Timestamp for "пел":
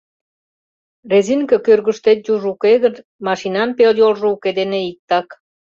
3.77-3.93